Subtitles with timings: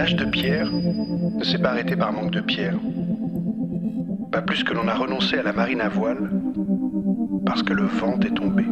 [0.00, 2.78] L'âge de pierre ne s'est pas arrêté par manque de pierre.
[4.32, 6.30] Pas plus que l'on a renoncé à la marine à voile
[7.44, 8.64] parce que le vent est tombé.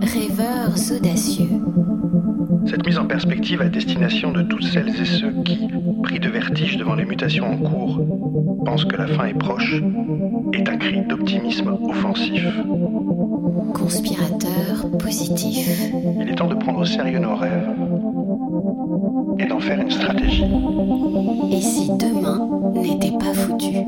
[0.00, 1.60] Rêveurs audacieux.
[2.64, 5.68] Cette mise en perspective à destination de toutes celles et ceux qui,
[6.02, 8.00] pris de vertige devant les mutations en cours,
[8.64, 9.82] pensent que la fin est proche,
[10.54, 12.46] est un cri d'optimisme offensif.
[13.74, 15.92] Conspirateur positif.
[16.18, 17.68] Il est temps de prendre au sérieux nos rêves
[19.42, 20.44] et d'en faire une stratégie.
[21.50, 23.84] Et si demain n'était pas foutu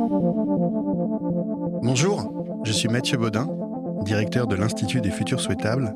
[1.82, 3.48] Bonjour, je suis Mathieu Baudin,
[4.04, 5.94] directeur de l'Institut des Futurs Souhaitables.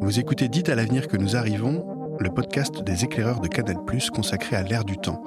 [0.00, 1.84] Vous écoutez Dites à l'avenir que nous arrivons,
[2.18, 3.76] le podcast des éclaireurs de Canal+,
[4.12, 5.22] consacré à l'ère du temps,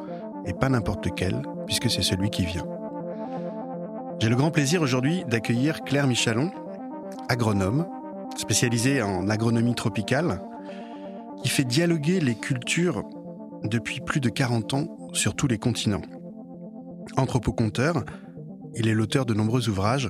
[0.46, 2.66] et pas n'importe lequel, puisque c'est celui qui vient.
[4.20, 6.52] J'ai le grand plaisir aujourd'hui d'accueillir Claire Michalon,
[7.30, 7.86] agronome,
[8.38, 10.42] spécialisée en agronomie tropicale,
[11.42, 13.04] qui fait dialoguer les cultures
[13.64, 16.02] depuis plus de 40 ans sur tous les continents.
[17.18, 18.04] Anthropoconteur,
[18.76, 20.10] il est l'auteur de nombreux ouvrages,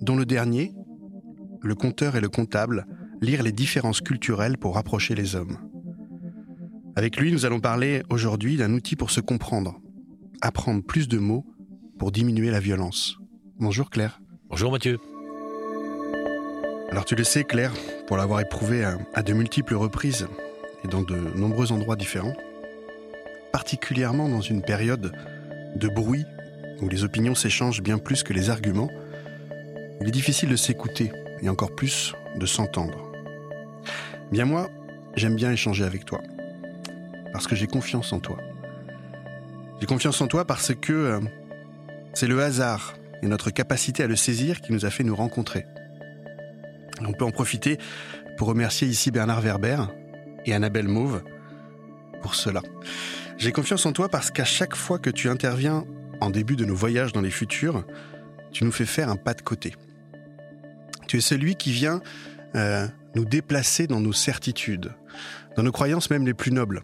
[0.00, 0.72] dont le dernier,
[1.62, 2.86] Le compteur et le comptable,
[3.20, 5.58] lire les différences culturelles pour rapprocher les hommes.
[6.94, 9.80] Avec lui, nous allons parler aujourd'hui d'un outil pour se comprendre,
[10.42, 11.44] apprendre plus de mots
[11.98, 13.18] pour diminuer la violence.
[13.58, 14.20] Bonjour Claire.
[14.48, 14.98] Bonjour Mathieu.
[16.90, 17.72] Alors tu le sais Claire,
[18.06, 20.28] pour l'avoir éprouvé à, à de multiples reprises
[20.84, 22.34] et dans de nombreux endroits différents,
[23.56, 25.12] particulièrement dans une période
[25.76, 26.26] de bruit
[26.82, 28.90] où les opinions s'échangent bien plus que les arguments,
[29.98, 33.10] il est difficile de s'écouter et encore plus de s'entendre.
[34.30, 34.68] Bien moi,
[35.14, 36.20] j'aime bien échanger avec toi,
[37.32, 38.36] parce que j'ai confiance en toi.
[39.80, 41.20] J'ai confiance en toi parce que euh,
[42.12, 42.92] c'est le hasard
[43.22, 45.64] et notre capacité à le saisir qui nous a fait nous rencontrer.
[47.00, 47.78] On peut en profiter
[48.36, 49.78] pour remercier ici Bernard Werber
[50.44, 51.22] et Annabelle Mauve
[52.20, 52.60] pour cela.
[53.38, 55.84] J'ai confiance en toi parce qu'à chaque fois que tu interviens
[56.20, 57.84] en début de nos voyages dans les futurs,
[58.50, 59.74] tu nous fais faire un pas de côté.
[61.06, 62.00] Tu es celui qui vient
[62.54, 64.94] euh, nous déplacer dans nos certitudes,
[65.56, 66.80] dans nos croyances même les plus nobles.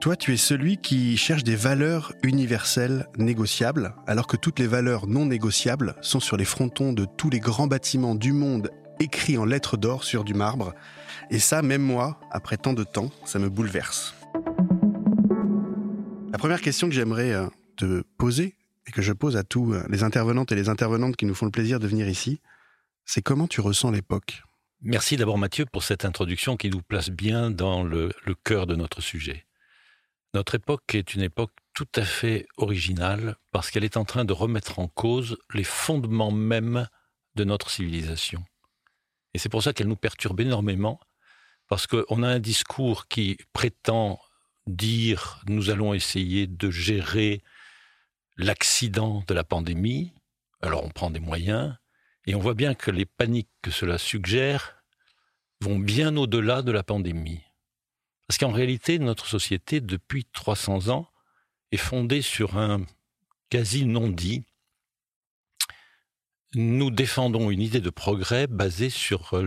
[0.00, 5.06] Toi, tu es celui qui cherche des valeurs universelles négociables, alors que toutes les valeurs
[5.06, 9.44] non négociables sont sur les frontons de tous les grands bâtiments du monde écrits en
[9.44, 10.74] lettres d'or sur du marbre.
[11.30, 14.14] Et ça, même moi, après tant de temps, ça me bouleverse.
[16.34, 17.46] La première question que j'aimerais euh,
[17.76, 18.56] te poser,
[18.88, 21.44] et que je pose à tous euh, les intervenantes et les intervenantes qui nous font
[21.44, 22.40] le plaisir de venir ici,
[23.04, 24.42] c'est comment tu ressens l'époque?
[24.82, 28.74] Merci d'abord Mathieu pour cette introduction qui nous place bien dans le, le cœur de
[28.74, 29.46] notre sujet.
[30.34, 34.32] Notre époque est une époque tout à fait originale parce qu'elle est en train de
[34.32, 36.88] remettre en cause les fondements mêmes
[37.36, 38.44] de notre civilisation.
[39.34, 40.98] Et c'est pour ça qu'elle nous perturbe énormément,
[41.68, 44.18] parce qu'on a un discours qui prétend
[44.66, 47.42] dire nous allons essayer de gérer
[48.36, 50.12] l'accident de la pandémie,
[50.60, 51.76] alors on prend des moyens,
[52.26, 54.82] et on voit bien que les paniques que cela suggère
[55.60, 57.42] vont bien au-delà de la pandémie.
[58.26, 61.10] Parce qu'en réalité, notre société, depuis 300 ans,
[61.72, 62.84] est fondée sur un
[63.50, 64.44] quasi non-dit.
[66.54, 69.38] Nous défendons une idée de progrès basée sur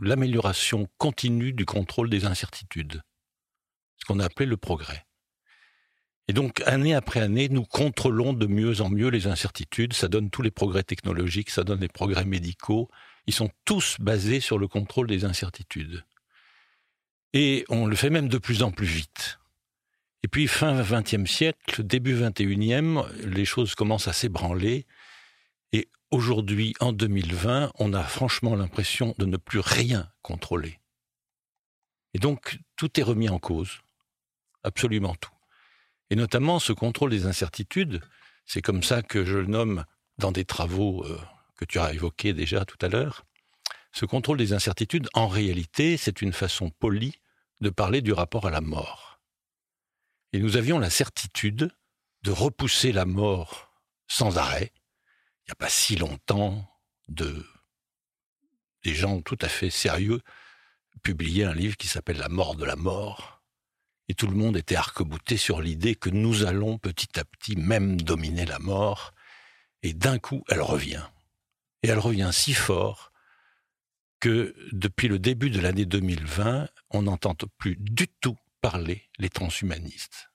[0.00, 3.02] l'amélioration continue du contrôle des incertitudes,
[4.04, 5.04] qu'on a appelé le progrès.
[6.28, 9.92] Et donc, année après année, nous contrôlons de mieux en mieux les incertitudes.
[9.92, 12.88] Ça donne tous les progrès technologiques, ça donne les progrès médicaux.
[13.26, 16.04] Ils sont tous basés sur le contrôle des incertitudes.
[17.34, 19.38] Et on le fait même de plus en plus vite.
[20.22, 24.86] Et puis, fin XXe siècle, début XXIe, les choses commencent à s'ébranler.
[25.72, 30.80] Et aujourd'hui, en 2020, on a franchement l'impression de ne plus rien contrôler.
[32.14, 33.80] Et donc, tout est remis en cause.
[34.64, 35.30] Absolument tout.
[36.10, 38.00] Et notamment ce contrôle des incertitudes,
[38.46, 39.84] c'est comme ça que je le nomme
[40.18, 41.20] dans des travaux euh,
[41.56, 43.24] que tu as évoqués déjà tout à l'heure.
[43.92, 47.20] Ce contrôle des incertitudes, en réalité, c'est une façon polie
[47.60, 49.20] de parler du rapport à la mort.
[50.32, 51.70] Et nous avions la certitude
[52.22, 53.72] de repousser la mort
[54.08, 56.66] sans arrêt, il n'y a pas si longtemps,
[57.08, 57.44] de
[58.82, 60.20] des gens tout à fait sérieux
[61.02, 63.33] publiaient un livre qui s'appelle La mort de la mort.
[64.08, 68.00] Et tout le monde était arc-bouté sur l'idée que nous allons petit à petit même
[68.00, 69.12] dominer la mort.
[69.82, 71.04] Et d'un coup, elle revient.
[71.82, 73.12] Et elle revient si fort
[74.20, 80.30] que depuis le début de l'année 2020, on n'entend plus du tout parler les transhumanistes.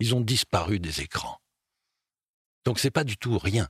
[0.00, 1.38] Ils ont disparu des écrans.
[2.64, 3.68] Donc c'est pas du tout rien.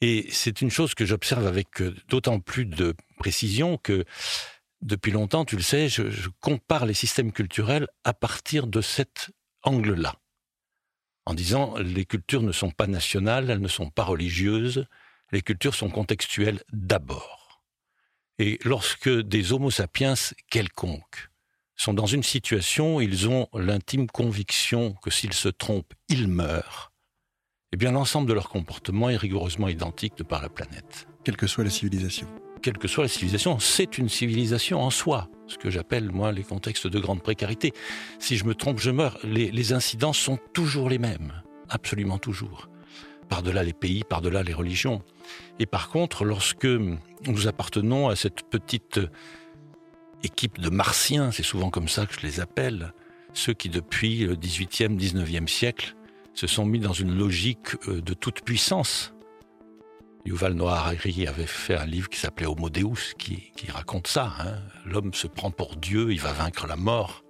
[0.00, 4.04] Et c'est une chose que j'observe avec euh, d'autant plus de précision que
[4.80, 9.30] depuis longtemps, tu le sais, je, compare les systèmes culturels à partir de cet
[9.62, 10.16] angle-là.
[11.26, 14.86] En disant, les cultures ne sont pas nationales, elles ne sont pas religieuses,
[15.30, 17.62] les cultures sont contextuelles d'abord.
[18.38, 20.14] Et lorsque des homo sapiens
[20.48, 21.30] quelconques
[21.76, 26.92] sont dans une situation où ils ont l'intime conviction que s'ils se trompent, ils meurent,
[27.72, 31.06] eh bien l'ensemble de leur comportement est rigoureusement identique de par la planète.
[31.24, 32.26] Quelle que soit la civilisation.
[32.62, 36.42] Quelle que soit la civilisation, c'est une civilisation en soi, ce que j'appelle, moi, les
[36.42, 37.72] contextes de grande précarité.
[38.18, 39.18] Si je me trompe, je meurs.
[39.24, 41.32] Les, incidences sont toujours les mêmes,
[41.68, 42.68] absolument toujours.
[43.28, 45.02] Par-delà les pays, par-delà les religions.
[45.58, 49.00] Et par contre, lorsque nous appartenons à cette petite
[50.22, 52.92] équipe de martiens, c'est souvent comme ça que je les appelle,
[53.34, 55.94] ceux qui depuis le 18e, 19e siècle
[56.34, 59.12] se sont mis dans une logique euh, de toute puissance.
[60.24, 64.32] Yuval Noah Harari avait fait un livre qui s'appelait Homo Deus, qui, raconte ça.
[64.40, 64.58] Hein.
[64.84, 67.24] L'homme se prend pour Dieu, il va vaincre la mort.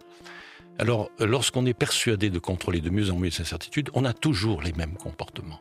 [0.79, 4.63] Alors, lorsqu'on est persuadé de contrôler de mieux en mieux ses certitudes, on a toujours
[4.63, 5.61] les mêmes comportements.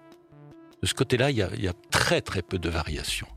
[0.81, 3.27] De ce côté-là, il, il y, a, très très peu de variations.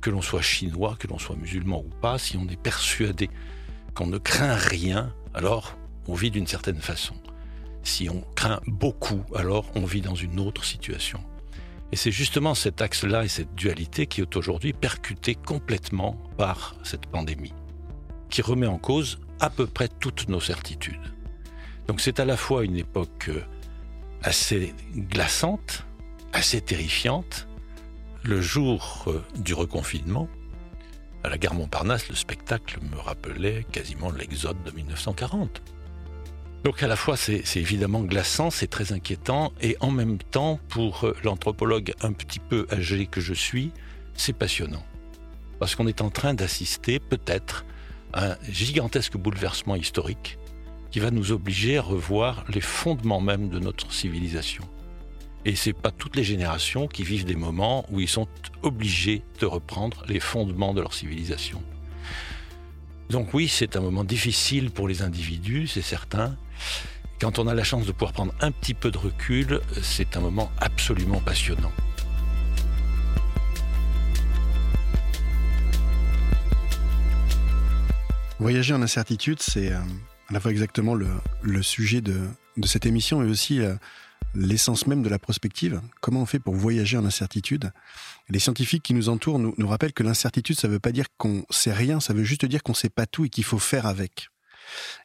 [0.00, 3.30] Que l'on soit chinois, que l'on soit musulman ou pas, si on est persuadé
[3.94, 5.78] qu'on ne craint rien, alors
[6.08, 7.14] on vit d'une certaine façon.
[7.82, 11.22] Si on craint beaucoup, alors on vit dans une autre situation.
[11.94, 17.06] Et c'est justement cet axe-là et cette dualité qui est aujourd'hui percutée complètement par cette
[17.06, 17.54] pandémie,
[18.30, 21.14] qui remet en cause à peu près toutes nos certitudes.
[21.86, 23.44] Donc c'est à la fois une époque euh,
[24.24, 25.86] assez glaçante,
[26.32, 27.46] assez terrifiante.
[28.24, 30.28] Le jour euh, du reconfinement,
[31.22, 35.62] à la gare Montparnasse, le spectacle me rappelait quasiment l'exode de 1940.
[36.64, 41.04] Donc à la fois c'est évidemment glaçant, c'est très inquiétant, et en même temps, pour
[41.04, 43.70] euh, l'anthropologue un petit peu âgé que je suis,
[44.14, 44.82] c'est passionnant.
[45.58, 47.66] Parce qu'on est en train d'assister peut-être
[48.14, 50.38] à un gigantesque bouleversement historique
[50.90, 54.64] qui va nous obliger à revoir les fondements même de notre civilisation.
[55.44, 58.28] Et c'est pas toutes les générations qui vivent des moments où ils sont
[58.62, 61.62] obligés de reprendre les fondements de leur civilisation.
[63.10, 66.36] Donc oui, c'est un moment difficile pour les individus, c'est certain.
[67.20, 70.20] Quand on a la chance de pouvoir prendre un petit peu de recul, c'est un
[70.20, 71.72] moment absolument passionnant.
[78.40, 79.78] Voyager en incertitude, c'est euh,
[80.28, 82.28] à la fois exactement le, sujet de,
[82.64, 83.74] cette émission et aussi euh,
[84.34, 85.80] l'essence même de la prospective.
[86.00, 87.72] Comment on fait pour voyager en incertitude?
[88.28, 91.06] Les scientifiques qui nous entourent nous, nous rappellent que l'incertitude, ça ne veut pas dire
[91.16, 93.86] qu'on sait rien, ça veut juste dire qu'on sait pas tout et qu'il faut faire
[93.86, 94.28] avec.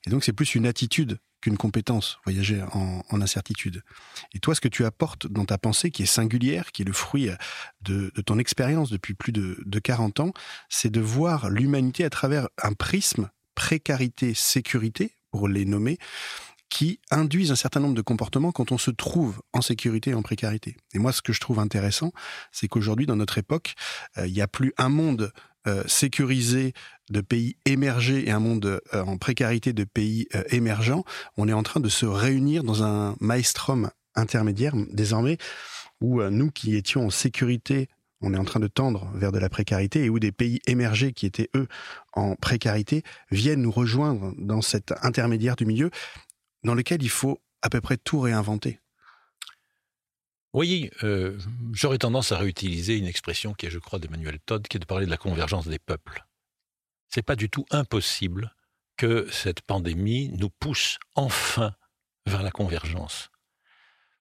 [0.06, 3.84] Et donc c'est plus une attitude qu'une compétence, voyager en, incertitude.
[4.34, 6.94] Et toi, ce que tu apportes dans ta pensée, qui est singulière, qui est le
[6.94, 7.30] fruit
[7.82, 10.34] de, ton expérience depuis plus de, de 40 ans,
[10.70, 15.98] c'est de voir l'humanité à travers un prisme précarité, sécurité, pour les nommer,
[16.70, 20.22] qui induisent un certain nombre de comportements quand on se trouve en sécurité et en
[20.22, 20.78] précarité.
[20.94, 22.12] Et moi, ce que je trouve intéressant,
[22.52, 23.74] c'est qu'aujourd'hui, dans notre époque,
[24.18, 25.34] euh, il n'y a plus un monde
[25.70, 26.74] euh, sécurisé
[27.10, 31.04] de pays émergés et un monde euh, en précarité de pays émergents.
[31.38, 35.38] On est en train de se réunir dans un maelstrom intermédiaire désormais
[36.02, 37.90] où nous qui étions en sécurité
[38.22, 41.14] on est en train de tendre vers de la précarité et où des pays émergés
[41.14, 41.68] qui étaient eux
[42.14, 45.90] en précarité viennent nous rejoindre dans cet intermédiaire du milieu
[46.64, 48.80] dans lequel il faut à peu près tout réinventer.
[50.54, 51.38] Oui, euh,
[51.74, 54.86] j'aurais tendance à réutiliser une expression qui est, je crois, d'Emmanuel Todd, qui est de
[54.86, 56.26] parler de la convergence des peuples.
[57.08, 58.56] C'est pas du tout impossible
[58.98, 61.76] que cette pandémie nous pousse enfin
[62.26, 63.30] vers la convergence.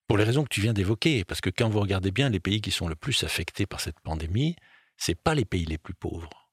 [0.07, 2.61] Pour les raisons que tu viens d'évoquer, parce que quand vous regardez bien les pays
[2.61, 4.57] qui sont le plus affectés par cette pandémie,
[4.97, 6.51] c'est pas les pays les plus pauvres.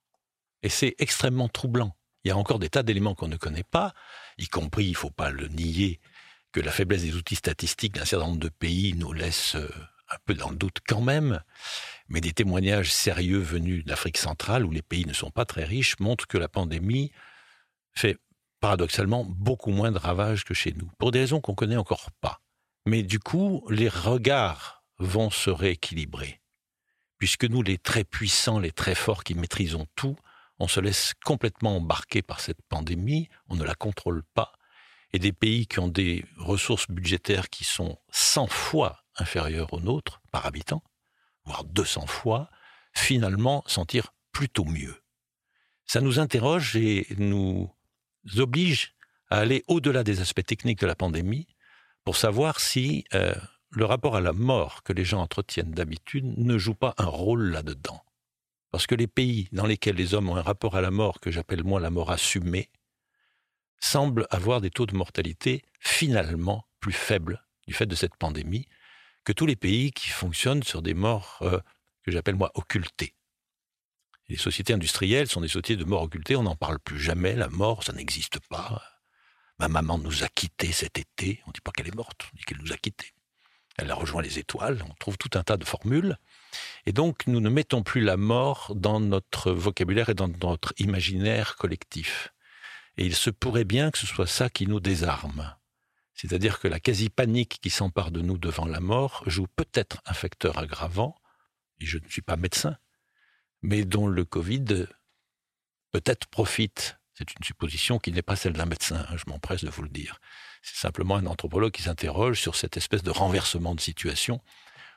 [0.63, 1.95] Et c'est extrêmement troublant.
[2.23, 3.93] Il y a encore des tas d'éléments qu'on ne connaît pas,
[4.37, 5.99] y compris, il ne faut pas le nier,
[6.55, 9.67] que la faiblesse des outils statistiques d'un certain nombre de pays nous laisse euh,
[10.09, 11.41] un peu dans le doute quand même,
[12.07, 15.99] mais des témoignages sérieux venus d'Afrique centrale, où les pays ne sont pas très riches,
[15.99, 17.11] montrent que la pandémie
[17.91, 18.17] fait
[18.61, 22.09] paradoxalement beaucoup moins de ravages que chez nous, pour des raisons qu'on ne connaît encore
[22.21, 22.39] pas.
[22.85, 26.39] Mais du coup, les regards vont se rééquilibrer.
[27.17, 30.15] puisque nous, les très puissants, les très forts qui maîtrisons tout,
[30.59, 34.53] on se laisse complètement embarquer par cette pandémie, on ne la contrôle pas,
[35.13, 40.21] et des pays qui ont des ressources budgétaires qui sont 100 fois inférieures aux nôtres
[40.31, 40.83] par habitant,
[41.45, 42.49] voire 200 fois,
[42.93, 44.95] finalement s'en tirent plutôt mieux.
[45.85, 47.71] Ça nous interroge et nous
[48.37, 48.95] oblige
[49.29, 51.47] à aller au-delà des aspects techniques de la pandémie
[52.03, 53.33] pour savoir si euh,
[53.69, 57.51] le rapport à la mort que les gens entretiennent d'habitude ne joue pas un rôle
[57.51, 58.03] là-dedans.
[58.71, 61.31] Parce que les pays dans lesquels les hommes ont un rapport à la mort que
[61.31, 62.69] j'appelle moi la mort assumée,
[63.79, 68.67] semblent avoir des taux de mortalité finalement plus faibles du fait de cette pandémie
[69.23, 71.59] que tous les pays qui fonctionnent sur des morts euh,
[72.03, 73.15] que j'appelle moi occultées.
[74.27, 77.49] Les sociétés industrielles sont des sociétés de mort occultées, on n'en parle plus jamais, la
[77.49, 78.81] mort, ça n'existe pas.
[79.59, 82.37] Ma maman nous a quittés cet été, on ne dit pas qu'elle est morte, on
[82.37, 83.13] dit qu'elle nous a quittés.
[83.77, 86.17] Elle a rejoint les étoiles, on trouve tout un tas de formules.
[86.85, 91.55] Et donc, nous ne mettons plus la mort dans notre vocabulaire et dans notre imaginaire
[91.57, 92.33] collectif.
[92.97, 95.55] Et il se pourrait bien que ce soit ça qui nous désarme.
[96.13, 100.57] C'est-à-dire que la quasi-panique qui s'empare de nous devant la mort joue peut-être un facteur
[100.57, 101.15] aggravant,
[101.79, 102.77] et je ne suis pas médecin,
[103.61, 104.87] mais dont le Covid
[105.91, 106.97] peut-être profite.
[107.13, 109.89] C'est une supposition qui n'est pas celle d'un médecin, hein, je m'empresse de vous le
[109.89, 110.19] dire.
[110.61, 114.41] C'est simplement un anthropologue qui s'interroge sur cette espèce de renversement de situation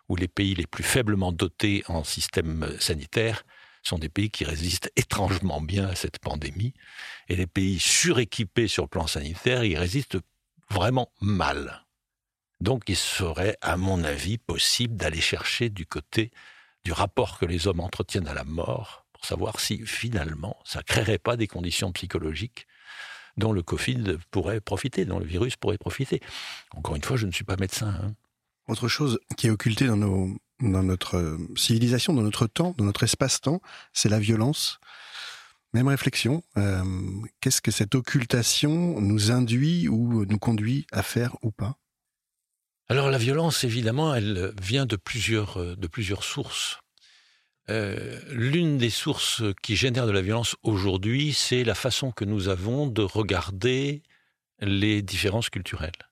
[0.08, 3.44] où les pays les plus faiblement dotés en système sanitaire
[3.88, 6.74] sont des pays qui résistent étrangement bien à cette pandémie,
[7.28, 10.18] et les pays suréquipés sur le plan sanitaire, ils résistent
[10.70, 11.86] vraiment mal.
[12.60, 16.30] Donc il serait, à mon avis, possible d'aller chercher du côté
[16.84, 21.18] du rapport que les hommes entretiennent à la mort, pour savoir si finalement ça créerait
[21.18, 22.66] pas des conditions psychologiques
[23.36, 26.20] dont le Covid pourrait profiter, dont le virus pourrait profiter.
[26.72, 27.94] Encore une fois, je ne suis pas médecin.
[28.02, 28.14] Hein.
[28.66, 32.84] Autre chose qui est occultée dans nos dans notre euh, civilisation, dans notre temps, dans
[32.84, 33.60] notre espace-temps,
[33.92, 34.78] c'est la violence.
[35.74, 36.82] Même réflexion, euh,
[37.40, 41.76] qu'est-ce que cette occultation nous induit ou nous conduit à faire ou pas?
[42.88, 46.78] Alors la violence, évidemment, elle vient de plusieurs, euh, de plusieurs sources.
[48.30, 52.86] L'une des sources qui génère de la violence aujourd'hui, c'est la façon que nous avons
[52.86, 54.02] de regarder
[54.60, 56.07] les différences culturelles.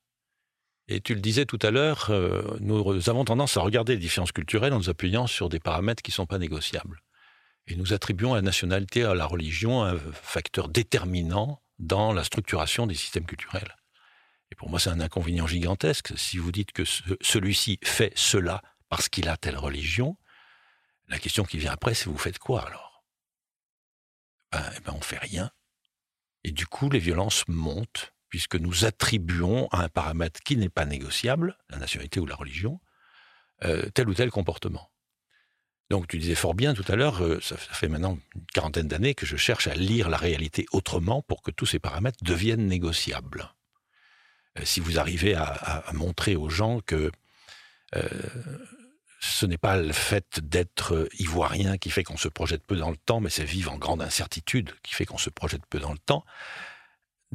[0.88, 4.32] Et tu le disais tout à l'heure, euh, nous avons tendance à regarder les différences
[4.32, 7.02] culturelles en nous appuyant sur des paramètres qui ne sont pas négociables.
[7.66, 12.86] Et nous attribuons à la nationalité, à la religion, un facteur déterminant dans la structuration
[12.86, 13.74] des systèmes culturels.
[14.52, 16.12] Et pour moi, c'est un inconvénient gigantesque.
[16.16, 20.16] Si vous dites que celui-ci fait cela parce qu'il a telle religion,
[21.08, 23.04] la question qui vient après, c'est vous faites quoi alors?
[24.52, 25.50] Ben, eh ben, on fait rien.
[26.44, 30.84] Et du coup, les violences montent puisque nous attribuons à un paramètre qui n'est pas
[30.84, 32.80] négociable, la nationalité ou la religion,
[33.64, 34.90] euh, tel ou tel comportement.
[35.88, 39.14] Donc tu disais fort bien tout à l'heure, euh, ça, fait maintenant une quarantaine d'années
[39.14, 43.54] que je cherche à lire la réalité autrement pour que tous ces paramètres deviennent négociables.
[44.58, 47.10] Euh, si vous arrivez à, montrer aux gens que
[49.20, 52.96] ce n'est pas le fait d'être ivoirien qui fait qu'on se projette peu dans le
[52.96, 55.98] temps, mais c'est vivre en grande incertitude qui fait qu'on se projette peu dans le
[55.98, 56.24] temps,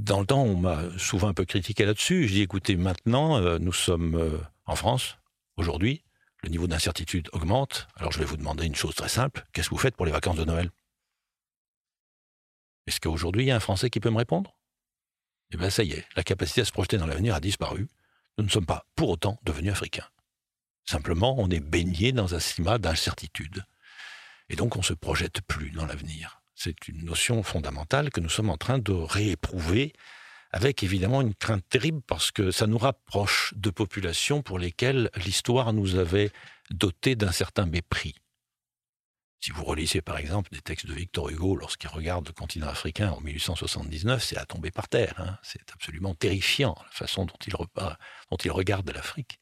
[0.02, 2.28] dans le temps, on m'a souvent un peu critiqué là-dessus.
[2.28, 5.18] Je dis, écoutez, maintenant, euh, nous sommes euh, en France,
[5.58, 6.04] aujourd'hui,
[6.42, 7.88] le niveau d'incertitude augmente.
[7.96, 9.46] Alors je vais vous demander une chose très simple.
[9.54, 10.72] Qu'est-ce que vous faites pour les vacances de Noël?
[12.88, 14.58] Est-ce qu'aujourd'hui, il y a un Français qui peut me répondre?
[15.54, 17.88] Eh bien, ça y est, la capacité à se projeter dans l'avenir a disparu.
[18.40, 20.08] Nous ne sommes pas pour autant devenus africains.
[20.86, 23.66] Simplement, on est baigné dans un climat d'incertitude.
[24.50, 26.41] Et donc, on ne se projette plus dans l'avenir.
[26.64, 29.94] C'est une notion fondamentale que nous sommes en train de rééprouver
[30.52, 35.74] avec évidemment une crainte terrible parce que ça nous rapproche de populations pour lesquelles l'histoire
[35.74, 36.30] nous avait
[36.70, 38.14] doté d'un certain mépris.
[39.40, 43.10] Si vous relisez par exemple des textes de Victor Hugo lorsqu'il regarde le continent africain
[43.10, 45.16] en 1879, c'est à tomber par terre.
[45.18, 45.40] Hein.
[45.42, 49.40] C'est absolument terrifiant la façon dont il regarde l'Afrique.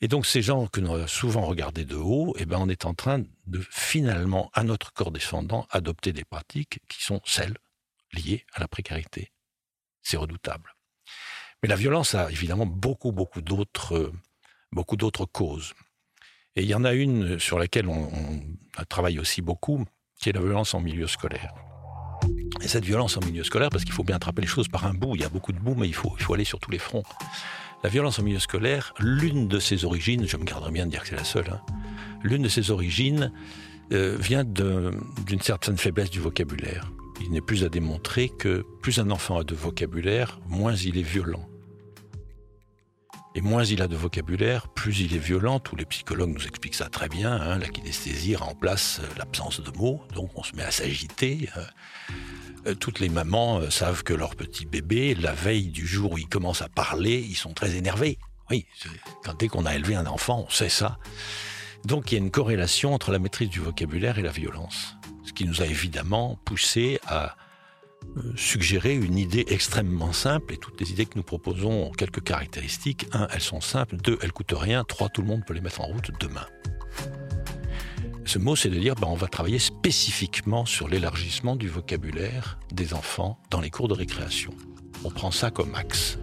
[0.00, 2.84] Et donc ces gens que nous avons souvent regardés de haut, eh ben on est
[2.84, 7.56] en train de finalement, à notre corps descendant, adopter des pratiques qui sont celles
[8.12, 9.32] liées à la précarité.
[10.02, 10.74] C'est redoutable.
[11.62, 14.12] Mais la violence a évidemment beaucoup, beaucoup d'autres,
[14.70, 15.74] beaucoup d'autres causes.
[16.54, 19.84] Et il y en a une sur laquelle on, on travaille aussi beaucoup,
[20.20, 21.54] qui est la violence en milieu scolaire.
[22.60, 24.94] Et cette violence en milieu scolaire, parce qu'il faut bien attraper les choses par un
[24.94, 26.70] bout, il y a beaucoup de bouts, mais il faut, il faut aller sur tous
[26.70, 27.04] les fronts.
[27.84, 31.02] La violence en milieu scolaire, l'une de ses origines, je me garderai bien de dire
[31.02, 31.60] que c'est la seule, hein,
[32.22, 33.32] l'une de ses origines
[33.92, 36.90] euh, vient d'une certaine faiblesse du vocabulaire.
[37.20, 41.02] Il n'est plus à démontrer que plus un enfant a de vocabulaire, moins il est
[41.02, 41.48] violent.
[43.38, 45.60] Et moins il a de vocabulaire, plus il est violent.
[45.60, 47.30] Tous les psychologues nous expliquent ça très bien.
[47.30, 47.58] Hein.
[47.58, 51.48] La kinesthésie remplace euh, l'absence de mots, donc on se met à s'agiter.
[51.56, 51.62] Euh.
[52.66, 56.26] Euh, toutes les mamans savent que leur petit bébé, la veille du jour où il
[56.26, 58.18] commence à parler, ils sont très énervés.
[58.50, 58.66] Oui,
[59.22, 60.98] quand dès qu'on a élevé un enfant, on sait ça.
[61.84, 64.96] Donc il y a une corrélation entre la maîtrise du vocabulaire et la violence.
[65.24, 67.28] Ce qui nous a évidemment poussé à euh,
[68.36, 73.06] suggérer une idée extrêmement simple, et toutes les idées que nous proposons ont quelques caractéristiques.
[73.12, 73.96] Un, elles sont simples.
[73.96, 74.84] Deux, elles coûtent rien.
[74.84, 76.46] Trois, tout le monde peut les mettre en route demain.
[78.24, 82.92] Ce mot, c'est de dire, ben, on va travailler spécifiquement sur l'élargissement du vocabulaire des
[82.92, 84.52] enfants dans les cours de récréation.
[85.04, 86.18] On prend ça comme axe.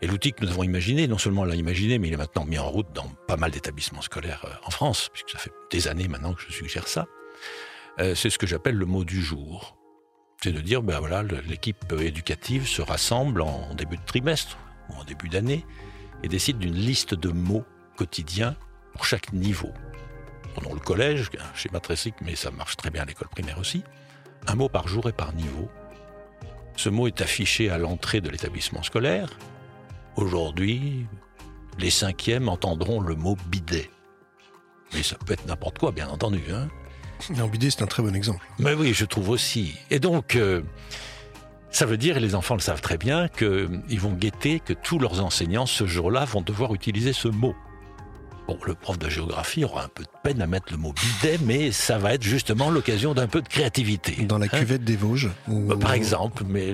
[0.00, 2.44] Et l'outil que nous avons imaginé, non seulement on l'a imaginé, mais il est maintenant
[2.44, 5.88] mis en route dans pas mal d'établissements scolaires euh, en France, puisque ça fait des
[5.88, 7.06] années maintenant que je suggère ça,
[8.00, 9.77] euh, c'est ce que j'appelle le mot du jour.
[10.40, 14.56] C'est de dire, ben voilà, l'équipe éducative se rassemble en début de trimestre
[14.88, 15.66] ou en début d'année
[16.22, 17.64] et décide d'une liste de mots
[17.96, 18.54] quotidiens
[18.92, 19.72] pour chaque niveau.
[20.54, 23.82] Prenons le collège, un schéma très mais ça marche très bien à l'école primaire aussi.
[24.46, 25.68] Un mot par jour et par niveau.
[26.76, 29.28] Ce mot est affiché à l'entrée de l'établissement scolaire.
[30.14, 31.06] Aujourd'hui,
[31.78, 33.90] les cinquièmes entendront le mot bidet.
[34.94, 36.42] Mais ça peut être n'importe quoi, bien entendu.
[36.52, 36.68] Hein
[37.50, 38.44] bidet, c'est un très bon exemple.
[38.58, 39.74] Mais oui, je trouve aussi.
[39.90, 40.62] Et donc, euh,
[41.70, 44.98] ça veut dire, et les enfants le savent très bien, qu'ils vont guetter que tous
[44.98, 47.54] leurs enseignants, ce jour-là, vont devoir utiliser ce mot.
[48.46, 51.38] Bon, le prof de géographie aura un peu de peine à mettre le mot bidet,
[51.44, 54.24] mais ça va être justement l'occasion d'un peu de créativité.
[54.24, 54.48] Dans la hein.
[54.48, 56.44] cuvette des Vosges bah, Par exemple.
[56.48, 56.72] Mais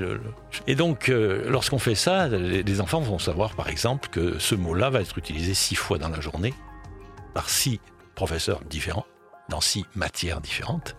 [0.68, 4.90] Et donc, euh, lorsqu'on fait ça, les, enfants vont savoir, par exemple, que ce mot-là
[4.90, 6.54] va être utilisé six fois dans la journée
[7.34, 7.80] par six
[8.14, 9.06] professeurs différents
[9.48, 10.96] dans six matières différentes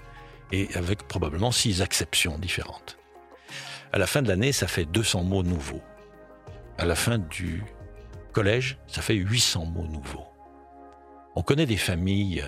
[0.51, 2.97] et avec probablement six acceptions différentes.
[3.91, 5.81] À la fin de l'année, ça fait 200 mots nouveaux.
[6.77, 7.63] À la fin du
[8.33, 10.27] collège, ça fait 800 mots nouveaux.
[11.35, 12.43] On connaît des familles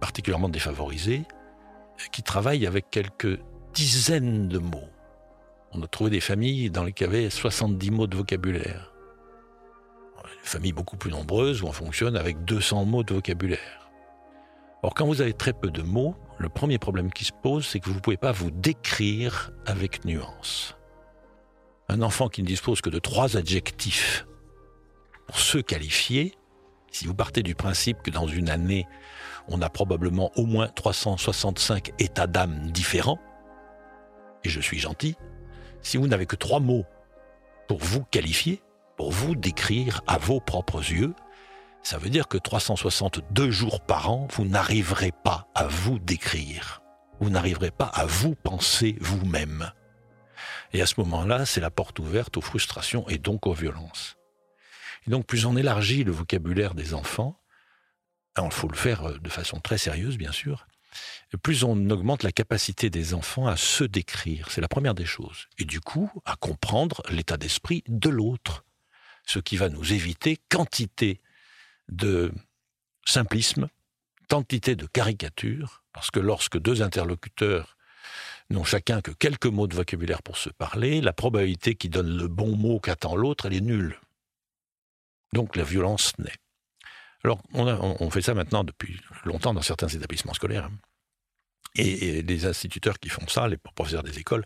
[0.00, 1.22] particulièrement défavorisées
[2.12, 3.38] qui travaillent avec quelques
[3.72, 4.90] dizaines de mots.
[5.72, 8.92] On a trouvé des familles dans lesquelles il y avait 70 mots de vocabulaire.
[10.22, 13.83] Des familles beaucoup plus nombreuses où on fonctionne avec 200 mots de vocabulaire.
[14.84, 17.80] Or, quand vous avez très peu de mots, le premier problème qui se pose, c'est
[17.80, 20.76] que vous ne pouvez pas vous décrire avec nuance.
[21.88, 24.26] Un enfant qui ne dispose que de trois adjectifs
[25.26, 26.34] pour se qualifier,
[26.92, 28.86] si vous partez du principe que dans une année,
[29.48, 33.20] on a probablement au moins 365 états d'âme différents,
[34.44, 35.16] et je suis gentil,
[35.80, 36.84] si vous n'avez que trois mots
[37.68, 38.60] pour vous qualifier,
[38.98, 41.14] pour vous décrire à vos propres yeux,
[41.84, 46.82] ça veut dire que 362 jours par an, vous n'arriverez pas à vous décrire.
[47.20, 49.70] Vous n'arriverez pas à vous penser vous-même.
[50.72, 54.16] Et à ce moment-là, c'est la porte ouverte aux frustrations et donc aux violences.
[55.06, 57.38] Et donc, plus on élargit le vocabulaire des enfants,
[58.42, 60.66] il faut le faire euh, de façon très sérieuse, bien sûr,
[61.42, 64.50] plus on augmente la capacité des enfants à se décrire.
[64.50, 65.48] C'est la première des choses.
[65.58, 68.64] Et du coup, à comprendre l'état d'esprit de l'autre.
[69.26, 71.20] Ce qui va nous éviter quantité
[71.88, 72.32] de
[73.04, 73.68] simplisme,
[74.28, 77.76] quantité de caricature, parce que lorsque deux interlocuteurs
[78.50, 82.28] n'ont chacun que quelques mots de vocabulaire pour se parler, la probabilité qu'ils donnent le
[82.28, 83.98] bon mot qu'attend l'autre, elle est nulle.
[85.32, 86.36] Donc la violence naît.
[87.24, 90.68] Alors on, fait ça maintenant depuis longtemps dans certains établissements scolaires.
[91.74, 94.44] Et, et, les instituteurs qui font ça, les professeurs des écoles,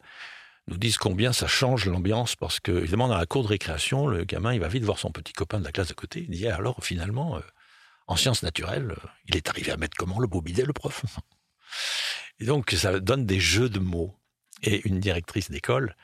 [0.69, 4.25] nous disent combien ça change l'ambiance parce que, évidemment, dans la cour de récréation, le
[4.25, 6.27] gamin, il va vite voir son petit copain de la classe de côté.
[6.29, 7.41] Il dit, alors, finalement, euh,
[8.07, 8.95] en sciences naturelles,
[9.27, 11.05] il est arrivé à mettre comment le beau bidet, le prof.
[12.41, 14.15] Et donc, ça donne des jeux de mots.
[14.63, 15.97] Et une directrice d'école,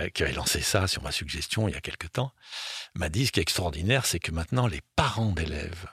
[0.00, 2.32] euh, qui avait lancé ça sur ma suggestion il y a quelque temps,
[2.94, 5.86] m'a dit ce qui est extraordinaire, c'est que maintenant, les parents d'élèves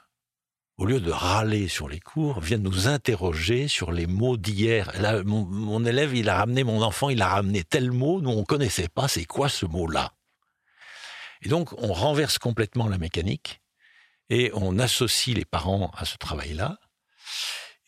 [0.77, 4.91] au lieu de râler sur les cours, viennent nous interroger sur les mots d'hier.
[5.25, 8.89] Mon, élève, il a ramené, mon enfant, il a ramené tel mot, nous on connaissait
[8.89, 10.13] pas, c'est quoi ce mot-là
[11.41, 13.61] Et donc on renverse complètement la mécanique
[14.29, 16.77] et on associe les parents à ce travail-là.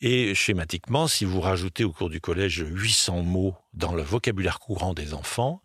[0.00, 4.94] Et schématiquement, si vous rajoutez au cours du collège 800 mots dans le vocabulaire courant
[4.94, 5.60] des enfants,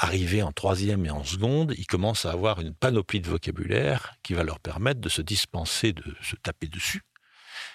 [0.00, 4.32] arrivés en troisième et en seconde, ils commencent à avoir une panoplie de vocabulaire qui
[4.32, 7.02] va leur permettre de se dispenser de se taper dessus.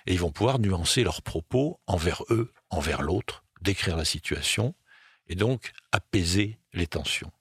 [0.08, 4.74] Et ils vont pouvoir nuancer leurs propos envers eux, envers l'autre, décrire la situation,
[5.28, 7.32] et donc apaiser les tensions.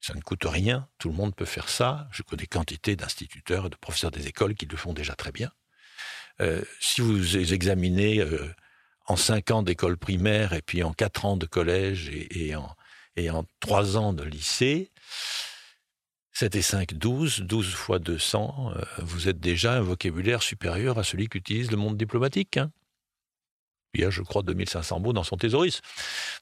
[0.00, 2.08] Ça ne coûte rien, tout le monde peut faire ça.
[2.12, 5.50] Je connais quantité d'instituteurs et de professeurs des écoles qui le font déjà très bien.
[6.40, 8.54] Euh, si vous examinez euh,
[9.06, 12.76] en cinq ans d'école primaire et puis en quatre ans de collège et en,
[13.18, 14.90] et en trois ans de lycée,
[16.32, 17.40] 7 et 5, 12.
[17.40, 21.96] 12 fois 200, euh, vous êtes déjà un vocabulaire supérieur à celui qu'utilise le monde
[21.96, 22.58] diplomatique.
[22.58, 22.70] Hein.
[23.94, 25.80] Il y a, je crois, 2500 mots dans son thésauris.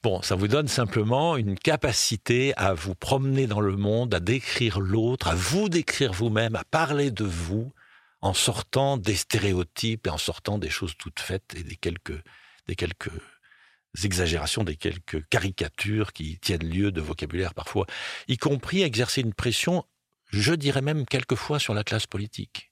[0.03, 4.79] Bon, ça vous donne simplement une capacité à vous promener dans le monde, à décrire
[4.79, 7.73] l'autre, à vous décrire vous-même, à parler de vous,
[8.21, 12.21] en sortant des stéréotypes et en sortant des choses toutes faites et des quelques,
[12.67, 13.11] des quelques
[14.03, 17.85] exagérations, des quelques caricatures qui tiennent lieu de vocabulaire parfois,
[18.27, 19.85] y compris exercer une pression,
[20.29, 22.71] je dirais même quelquefois sur la classe politique,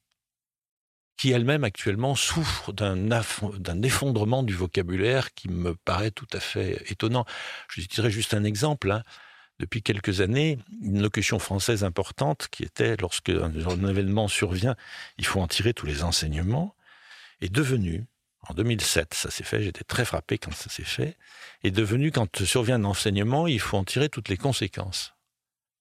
[1.17, 7.25] qui elle-même actuellement souffre d'un effondrement du vocabulaire qui me paraît tout à fait étonnant.
[7.69, 8.91] Je dirais juste un exemple.
[8.91, 9.03] Hein.
[9.57, 14.75] Depuis quelques années, une locution française importante qui était lorsque un événement survient,
[15.17, 16.75] il faut en tirer tous les enseignements,
[17.39, 18.05] est devenue
[18.47, 21.17] en 2007, ça s'est fait, j'étais très frappé quand ça s'est fait,
[21.63, 25.13] est devenu, quand survient un enseignement, il faut en tirer toutes les conséquences.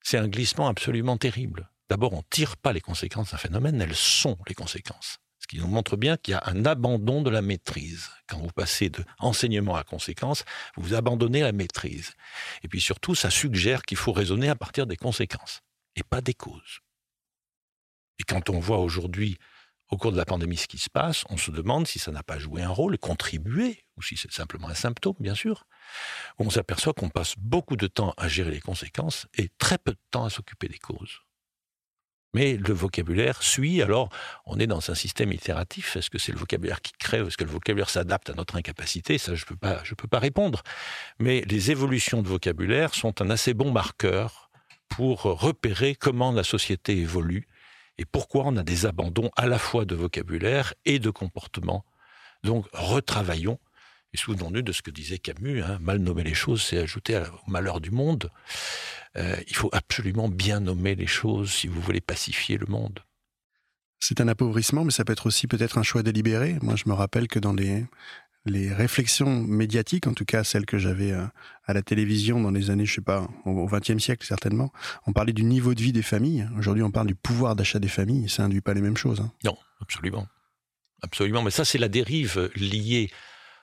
[0.02, 1.70] C'est un glissement absolument terrible.
[1.88, 5.18] D'abord, on ne tire pas les conséquences d'un phénomène, elles sont les conséquences.
[5.38, 8.08] Ce qui nous montre bien qu'il y a un abandon de la maîtrise.
[8.26, 10.44] Quand vous passez de enseignement à conséquence,
[10.76, 12.14] vous abandonnez la maîtrise.
[12.62, 15.60] Et puis surtout, ça suggère qu'il faut raisonner à partir des conséquences
[15.96, 16.80] et pas des causes.
[18.18, 19.38] Et quand on voit aujourd'hui
[19.90, 22.22] au cours de la pandémie ce qui se passe, on se demande si ça n'a
[22.22, 25.66] pas joué un rôle, contribué, ou si c'est simplement un symptôme, bien sûr.
[26.38, 30.00] On s'aperçoit qu'on passe beaucoup de temps à gérer les conséquences et très peu de
[30.10, 31.20] temps à s'occuper des causes.
[32.34, 34.08] Mais le vocabulaire suit, alors
[34.44, 35.96] on est dans un système itératif.
[35.96, 39.18] Est-ce que c'est le vocabulaire qui crée Est-ce que le vocabulaire s'adapte à notre incapacité?
[39.18, 40.62] Ça, je ne peux, pas, peux pas répondre.
[41.20, 44.50] Mais les évolutions de vocabulaire sont un assez bon marqueur
[44.88, 47.46] pour repérer comment la société évolue
[47.98, 51.84] et pourquoi on a des abandons à la fois de vocabulaire et de comportement?
[52.42, 53.58] Donc retravaillons
[54.12, 57.50] et souvenons-nous de ce que disait Camus, hein, mal nommer les choses, c'est ajouter au
[57.50, 58.30] malheur du monde.
[59.16, 63.00] Euh, il faut absolument bien nommer les choses si vous voulez pacifier le monde.
[63.98, 66.58] C'est un appauvrissement, mais ça peut être aussi peut-être un choix délibéré.
[66.62, 67.86] Moi, je me rappelle que dans les,
[68.46, 71.24] les réflexions médiatiques, en tout cas celles que j'avais euh,
[71.66, 74.72] à la télévision dans les années, je sais pas, au XXe siècle certainement,
[75.06, 76.48] on parlait du niveau de vie des familles.
[76.58, 78.28] Aujourd'hui, on parle du pouvoir d'achat des familles.
[78.28, 79.20] Ça induit pas les mêmes choses.
[79.20, 79.32] Hein.
[79.44, 80.26] Non, absolument,
[81.02, 81.42] absolument.
[81.42, 83.10] Mais ça, c'est la dérive liée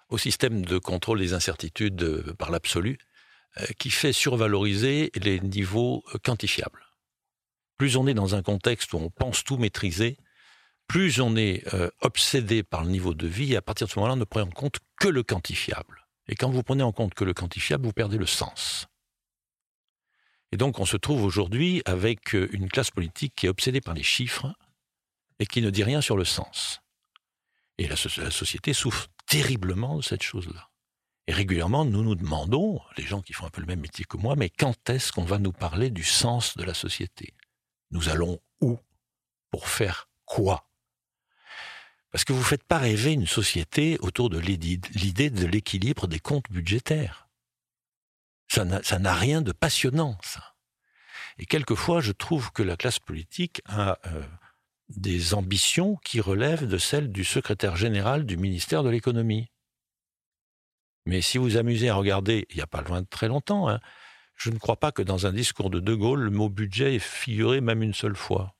[0.09, 2.97] au système de contrôle des incertitudes euh, par l'absolu,
[3.59, 6.85] euh, qui fait survaloriser les niveaux quantifiables.
[7.77, 10.17] Plus on est dans un contexte où on pense tout maîtriser,
[10.91, 14.15] plus on est euh, obsédé par le niveau de vie, à partir de ce moment-là,
[14.15, 16.05] on ne prend en compte que le quantifiable.
[16.27, 18.87] Et quand vous prenez en compte que le quantifiable, vous perdez le sens.
[20.51, 23.93] Et donc on se trouve aujourd'hui avec euh, une classe politique qui est obsédée par
[23.93, 24.53] les chiffres
[25.39, 26.81] et qui ne dit rien sur le sens.
[27.77, 30.71] Et la, la société souffre terriblement de cette chose-là.
[31.25, 34.17] Et régulièrement, nous nous demandons, les gens qui font un peu le même métier que
[34.17, 37.33] moi, mais quand est-ce qu'on va nous parler du sens de la société?
[37.91, 38.77] Nous allons où?
[39.51, 40.67] Pour faire quoi?
[42.11, 46.19] Parce que vous ne faites pas rêver une société autour de l'idée de l'équilibre des
[46.19, 47.29] comptes budgétaires.
[48.49, 50.55] Ça n'a rien de passionnant, ça.
[51.37, 54.23] Et quelquefois, je trouve que la classe politique a euh,
[54.89, 59.49] des ambitions qui relèvent de celles du secrétaire général du ministère de l'économie.
[61.05, 63.79] Mais si vous amusez à regarder, il n'y a pas loin de très longtemps, hein,
[64.35, 66.99] je ne crois pas que dans un discours de De Gaulle, le mot budget ait
[66.99, 68.55] figuré même une seule fois.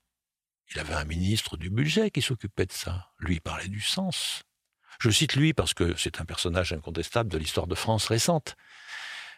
[0.73, 3.11] Il avait un ministre du budget qui s'occupait de ça.
[3.19, 4.43] Lui parlait du sens.
[4.99, 8.55] Je cite lui parce que c'est un personnage incontestable de l'histoire de France récente,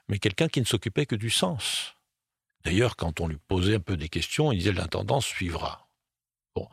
[0.09, 1.95] mais quelqu'un qui ne s'occupait que du sens.
[2.65, 5.89] D'ailleurs, quand on lui posait un peu des questions, il disait l'intendance suivra.
[6.55, 6.67] Bon,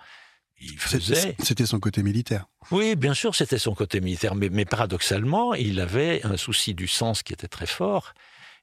[0.60, 1.36] il faisait.
[1.38, 2.46] C'était son côté militaire.
[2.70, 6.86] Oui, bien sûr, c'était son côté militaire, mais, mais, paradoxalement, il avait un souci du
[6.86, 8.12] sens qui était très fort.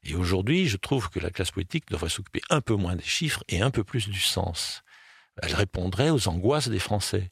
[0.04, 3.42] Et aujourd'hui, je trouve que la classe politique devrait s'occuper un peu moins des chiffres
[3.48, 4.84] et un peu plus du sens
[5.42, 7.28] elle répondrait aux angoisses des Français.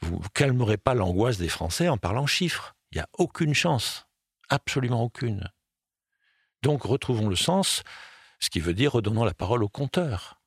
[0.00, 2.74] Vous ne calmerez pas l'angoisse des Français en parlant chiffres.
[2.92, 4.06] Il n'y a aucune chance.
[4.48, 5.50] Absolument aucune.
[6.62, 7.82] Donc retrouvons le sens,
[8.38, 10.40] ce qui veut dire redonnons la parole aux compteurs.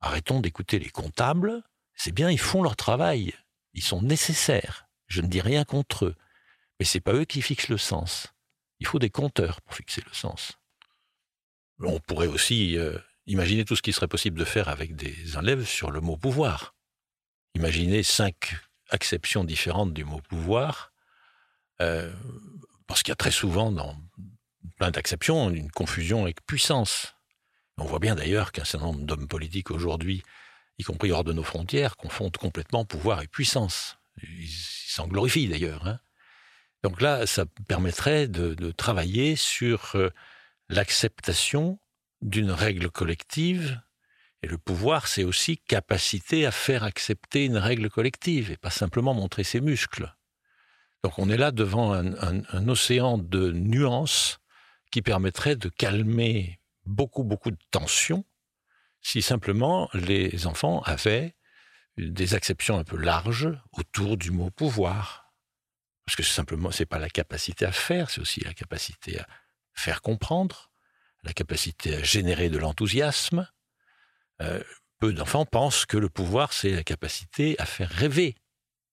[0.00, 1.62] Arrêtons d'écouter les comptables.
[1.94, 3.34] C'est bien, ils font leur travail.
[3.72, 4.88] Ils sont nécessaires.
[5.06, 6.16] Je ne dis rien contre eux.
[6.78, 8.34] Mais c'est pas eux qui fixent le sens.
[8.80, 10.58] Il faut des compteurs pour fixer le sens.
[11.80, 15.64] On pourrait aussi euh, Imaginez tout ce qui serait possible de faire avec des enlèves
[15.66, 16.74] sur le mot pouvoir.
[17.54, 18.54] Imaginez cinq
[18.90, 20.92] acceptions différentes du mot pouvoir,
[21.80, 22.12] euh,
[22.86, 23.96] parce qu'il y a très souvent dans
[24.78, 27.14] plein d'acceptions une confusion avec puissance.
[27.78, 30.22] On voit bien d'ailleurs qu'un certain nombre d'hommes politiques aujourd'hui,
[30.78, 33.96] y compris hors de nos frontières, confondent complètement pouvoir et puissance.
[34.22, 35.86] Ils s'en glorifient d'ailleurs.
[35.86, 35.98] Hein.
[36.82, 40.10] Donc là, ça permettrait de, travailler sur euh,
[40.68, 41.78] l'acceptation
[42.24, 43.80] d'une règle collective
[44.42, 49.14] Et le pouvoir, c'est aussi capacité à faire accepter une règle collective et pas simplement
[49.14, 50.12] montrer ses muscles.
[51.02, 54.40] Donc on est là devant un, océan de nuances
[54.90, 58.24] qui permettrait de calmer beaucoup, beaucoup de tensions
[59.02, 61.36] si simplement les enfants avaient
[61.98, 65.34] des acceptions un peu larges autour du mot pouvoir.
[66.06, 69.26] Parce que simplement, c'est pas la capacité à faire, c'est aussi la capacité à
[69.74, 70.70] faire comprendre,
[71.24, 73.48] la capacité à générer de l'enthousiasme.
[74.42, 74.62] Euh,
[74.98, 78.36] peu d'enfants pensent que le pouvoir, c'est la capacité à faire rêver.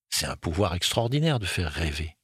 [0.10, 2.18] C'est un pouvoir extraordinaire de faire rêver.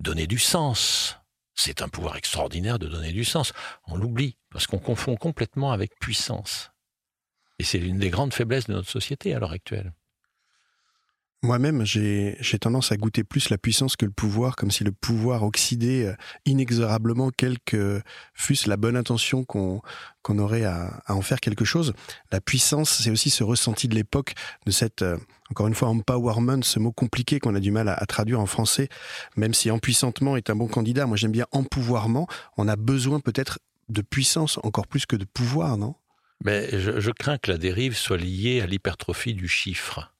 [0.00, 1.16] Donner du sens.
[1.54, 3.52] C'est un pouvoir extraordinaire de donner du sens.
[3.86, 6.70] On l'oublie parce qu'on confond complètement avec puissance.
[7.58, 9.92] Et c'est l'une des grandes faiblesses de notre société à l'heure actuelle.
[11.42, 15.42] Moi-même, j'ai tendance à goûter plus la puissance que le pouvoir, comme si le pouvoir
[15.42, 18.02] oxydait euh, inexorablement, quelle que
[18.34, 19.80] fût la bonne intention qu'on
[20.38, 21.94] aurait à, à, en faire quelque chose.
[22.30, 24.34] La puissance, c'est aussi ce ressenti de l'époque,
[24.66, 25.16] de cette, euh,
[25.50, 28.90] encore une fois, empowerment, ce mot compliqué qu'on a du mal à, traduire en français,
[29.34, 31.06] même si empuissantement est un bon candidat.
[31.06, 32.26] Moi, j'aime bien empouvoirment.
[32.58, 35.94] On a besoin peut-être de puissance encore plus que de pouvoir, non?
[36.44, 40.12] Mais je crains que la dérive soit liée à l'hypertrophie du chiffre.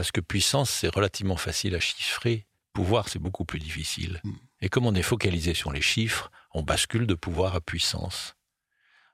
[0.00, 2.46] Parce que puissance, c'est relativement facile à chiffrer.
[2.72, 4.22] Pouvoir, c'est beaucoup plus difficile.
[4.24, 4.32] Hmm.
[4.62, 8.34] Et comme on est focalisé sur les chiffres, on bascule de pouvoir à puissance.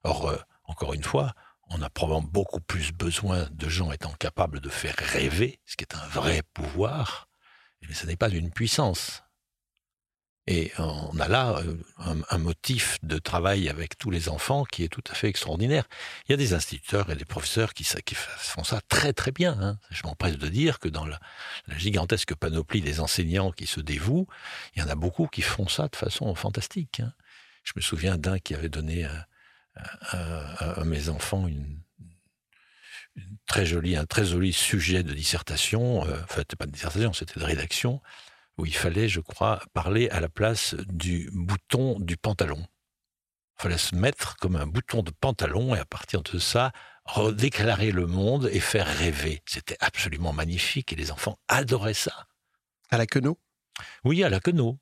[0.04, 1.34] Or, euh, encore une fois,
[1.70, 5.82] on a probablement beaucoup plus besoin de gens étant capables de faire rêver, ce qui
[5.82, 7.26] est un vrai pouvoir,
[7.82, 9.24] mais ce n'est pas une puissance.
[10.48, 11.74] Et on a là euh,
[12.30, 15.88] un, motif de travail avec tous les enfants qui est tout à fait extraordinaire.
[16.28, 19.58] Il y a des instituteurs et des professeurs qui, font ça très très bien.
[19.60, 19.78] Hein.
[19.90, 21.18] Je m'empresse de dire que dans la,
[21.76, 24.28] gigantesque panoplie des enseignants qui se dévouent,
[24.76, 27.00] il y en a beaucoup qui font ça de façon fantastique.
[27.00, 27.12] Hein.
[27.64, 31.48] Je me souviens d'un qui avait donné à, mes enfants
[33.16, 36.06] un très joli sujet de dissertation.
[36.06, 38.00] Euh, enfin, c'était pas de dissertation, c'était de rédaction
[38.58, 42.64] où il fallait, je crois, parler à la place du bouton du pantalon.
[43.58, 46.72] Il fallait se mettre comme un bouton de pantalon et à partir de ça,
[47.04, 49.42] redéclarer le monde et faire rêver.
[49.46, 52.26] C'était absolument magnifique et les enfants adoraient ça.
[52.90, 53.38] À la queneau?
[54.04, 54.78] Oui, à la queneau.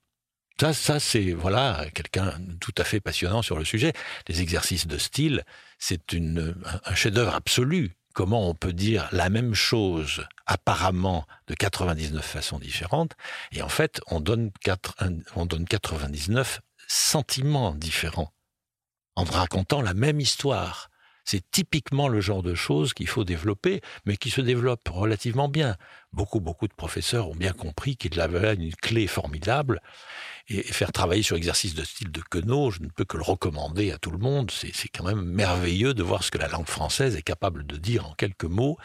[0.61, 3.93] Ça, ça c'est voilà quelqu'un tout à fait passionnant sur le sujet.
[4.29, 5.45] Les exercices de style,
[5.79, 12.59] c'est un chef-d'œuvre absolu comment on peut dire la même chose apparemment de 99 façons
[12.59, 13.13] différentes,
[13.53, 14.51] et en fait, on donne,
[15.37, 18.33] on donne 99 sentiments différents
[19.17, 20.91] en racontant la même histoire.
[21.25, 25.77] C'est typiquement le genre de choses qu'il faut développer, mais qui se développe relativement bien.
[26.13, 29.81] Beaucoup, beaucoup de professeurs ont bien compris qu'il avait une clé formidable.
[30.49, 33.93] Et faire travailler sur exercice de style de Queneau, je ne peux que le recommander
[33.93, 34.51] à tout le monde.
[34.51, 38.07] C'est quand même merveilleux de voir ce que la langue française est capable de dire
[38.07, 38.77] en quelques mots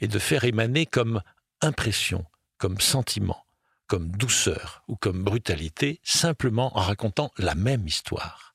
[0.00, 1.20] et de faire émaner comme
[1.60, 2.24] impression,
[2.56, 3.44] comme sentiment,
[3.86, 8.54] comme douceur ou comme brutalité, simplement en racontant la même histoire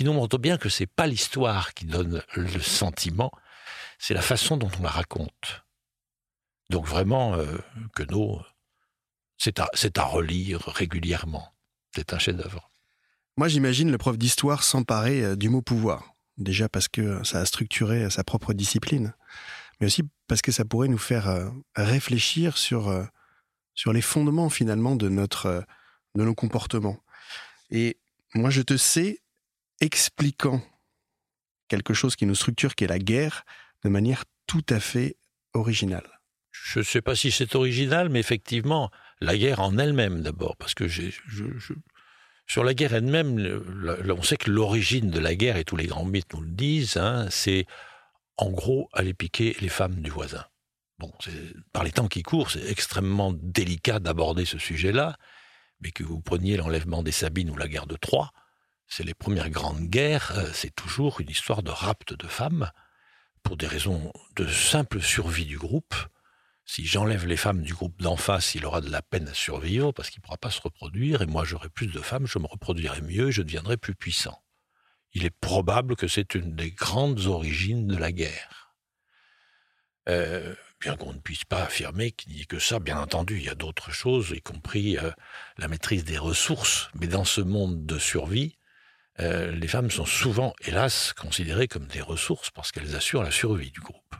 [0.00, 3.30] qui nous montre bien que c'est pas l'histoire qui donne le sentiment,
[3.98, 5.62] c'est la façon dont on la raconte.
[6.70, 7.58] Donc vraiment, euh,
[7.94, 8.40] que nous,
[9.36, 9.58] c'est
[9.98, 11.52] à relire régulièrement.
[11.94, 12.70] C'est un chef-d'œuvre.
[13.36, 16.14] Moi, j'imagine le prof d'histoire s'emparer euh, du mot pouvoir.
[16.38, 19.14] Déjà parce que ça a structuré sa propre discipline,
[19.78, 23.08] mais aussi parce que ça pourrait nous faire euh, réfléchir sur,
[23.74, 25.64] sur les fondements finalement de, notre,
[26.14, 26.98] de nos comportements.
[27.70, 27.98] Et
[28.34, 29.20] moi, je te sais
[29.80, 30.62] expliquant
[31.68, 33.44] quelque chose qui nous structure, qui est la guerre,
[33.84, 35.16] de manière tout à fait
[35.54, 36.20] originale.
[36.50, 40.74] Je ne sais pas si c'est original, mais effectivement, la guerre en elle-même d'abord, parce
[40.74, 40.86] que
[42.46, 43.62] sur la guerre elle-même,
[44.08, 46.96] on sait que l'origine de la guerre, et tous les grands mythes nous le disent,
[46.96, 47.66] hein, c'est
[48.36, 50.44] en gros aller piquer les femmes du voisin.
[50.98, 51.12] Bon,
[51.72, 55.16] par les temps qui courent, c'est extrêmement délicat d'aborder ce sujet-là,
[55.80, 58.32] mais que vous preniez l'enlèvement des Sabines ou la guerre de Troie,
[58.86, 62.70] c'est les premières grandes guerres, euh, c'est toujours une histoire de rapt de femmes,
[63.42, 65.94] pour des raisons de simple survie du groupe.
[66.72, 69.90] Si j'enlève les femmes du groupe d'en face, il aura de la peine à survivre
[69.90, 72.46] parce qu'il ne pourra pas se reproduire, et moi j'aurai plus de femmes, je me
[72.46, 74.40] reproduirai mieux et je deviendrai plus puissant.
[75.12, 78.72] Il est probable que c'est une des grandes origines de la guerre.
[80.08, 83.44] Euh, bien qu'on ne puisse pas affirmer qu'il n'y ait que ça, bien entendu, il
[83.46, 85.10] y a d'autres choses, y compris euh,
[85.58, 88.58] la maîtrise des ressources, mais dans ce monde de survie,
[89.18, 93.72] euh, les femmes sont souvent, hélas, considérées comme des ressources parce qu'elles assurent la survie
[93.72, 94.14] du groupe.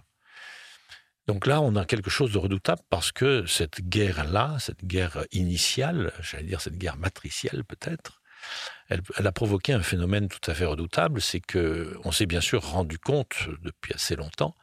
[1.26, 6.12] Donc là, on a quelque chose de redoutable parce que cette guerre-là, cette guerre initiale,
[6.20, 8.20] j'allais dire cette guerre matricielle peut-être,
[8.88, 12.64] elle, a provoqué un phénomène tout à fait redoutable, c'est que on s'est bien sûr
[12.64, 14.56] rendu compte depuis assez longtemps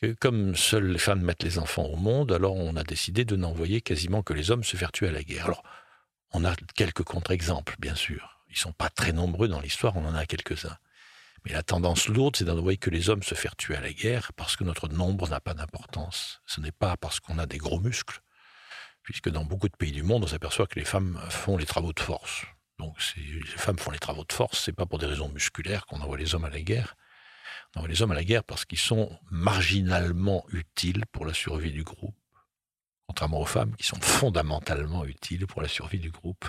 [0.00, 3.36] que comme seules les femmes mettent les enfants au monde, alors on a décidé de
[3.36, 5.46] n'envoyer quasiment que les hommes se faire tuer à la guerre.
[5.46, 5.62] Alors,
[6.32, 8.40] on a quelques contre-exemples, bien sûr.
[8.50, 10.76] Ils sont pas très nombreux dans l'histoire, on en a quelques-uns.
[11.44, 14.32] Mais la tendance lourde, c'est d'envoyer que les hommes se faire tuer à la guerre
[14.32, 16.40] parce que notre nombre n'a pas d'importance.
[16.46, 18.20] Ce n'est pas parce qu'on a des gros muscles,
[19.02, 21.92] puisque dans beaucoup de pays du monde, on s'aperçoit que les femmes font les travaux
[21.92, 22.46] de force.
[22.78, 26.00] Donc, les femmes font les travaux de force, c'est pas pour des raisons musculaires qu'on
[26.00, 26.96] envoie les hommes à la guerre.
[27.74, 31.72] On envoie les hommes à la guerre parce qu'ils sont marginalement utiles pour la survie
[31.72, 32.16] du groupe,
[33.06, 36.48] contrairement aux femmes qui sont fondamentalement utiles pour la survie du groupe.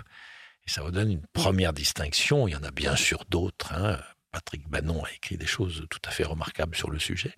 [0.66, 2.48] Et ça vous donne une première distinction.
[2.48, 3.74] Il y en a bien sûr d'autres.
[3.74, 4.00] Hein.
[4.36, 7.34] Patrick Bannon a écrit des choses tout à fait remarquables sur le sujet.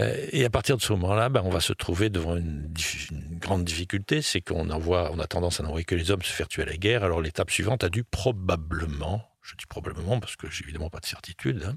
[0.00, 2.72] Euh, et à partir de ce moment-là, ben, on va se trouver devant une,
[3.32, 6.48] grande difficulté, c'est qu'on envoie, on a tendance à n'envoyer que les hommes se faire
[6.48, 7.04] tuer à la guerre.
[7.04, 11.06] Alors l'étape suivante a dû probablement, je dis probablement parce que j'ai évidemment pas de
[11.06, 11.76] certitude, hein,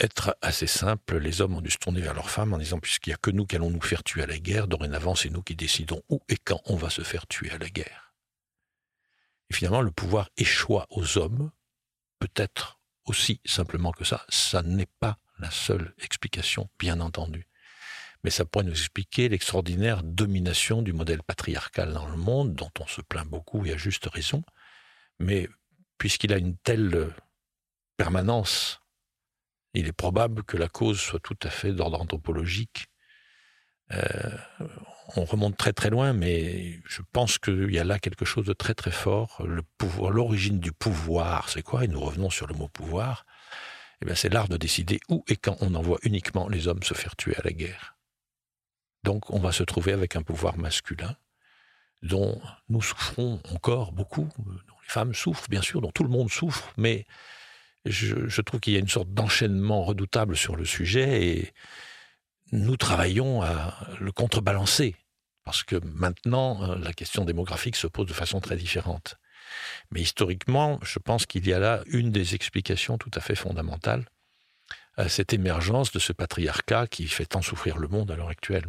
[0.00, 1.18] être assez simple.
[1.18, 3.30] Les hommes ont dû se tourner vers leurs femmes en disant puisqu'il n'y a que
[3.30, 6.20] nous qui allons nous faire tuer à la guerre, dorénavant c'est nous qui décidons où
[6.30, 8.14] et quand on va se faire tuer à la guerre.
[9.50, 11.50] Et finalement, le pouvoir échoua aux hommes,
[12.18, 14.24] peut-être aussi simplement que ça.
[14.28, 17.46] Ça n'est pas la seule explication, bien entendu.
[18.24, 22.86] Mais ça pourrait nous expliquer l'extraordinaire domination du modèle patriarcal dans le monde, dont on
[22.86, 24.42] se plaint beaucoup et à juste raison.
[25.18, 25.48] Mais
[25.98, 27.14] puisqu'il a une telle
[27.96, 28.80] permanence,
[29.74, 32.86] il est probable que la cause soit tout à fait d'ordre anthropologique.
[33.92, 34.38] Euh,
[35.14, 38.52] on remonte très très loin, mais je pense qu'il y a là quelque chose de
[38.52, 39.44] très très fort.
[40.10, 41.84] L'origine du pouvoir, c'est quoi?
[41.84, 43.24] Et nous revenons sur le mot pouvoir.
[44.02, 46.94] Eh bien, c'est l'art de décider où et quand on envoie uniquement les hommes se
[46.94, 47.96] faire tuer à la guerre.
[49.04, 51.16] Donc, on va se trouver avec un pouvoir masculin
[52.02, 56.30] dont nous souffrons encore beaucoup, dont les femmes souffrent, bien sûr, dont tout le monde
[56.30, 57.06] souffre, mais
[57.84, 61.54] je, je trouve qu'il y a une sorte d'enchaînement redoutable sur le sujet et
[62.52, 64.94] nous travaillons à le contrebalancer.
[65.44, 69.16] Parce que maintenant, euh, la question démographique se pose de façon très différente.
[69.90, 74.04] Mais historiquement, je pense qu'il y a là une des explications tout à fait fondamentales
[74.96, 78.66] à cette émergence de ce patriarcat qui fait tant souffrir le monde à l'heure actuelle.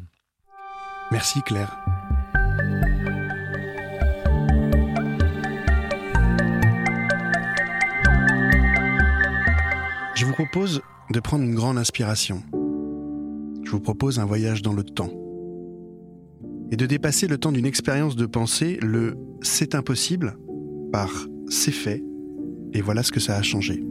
[1.09, 1.75] Merci Claire.
[10.15, 12.43] Je vous propose de prendre une grande inspiration.
[13.67, 15.12] Je vous propose un voyage dans le temps.
[16.71, 20.38] Et de dépasser le temps d'une expérience de pensée, le c'est impossible,
[20.93, 21.12] par
[21.49, 22.01] c'est fait,
[22.71, 23.84] et voilà ce que ça a changé.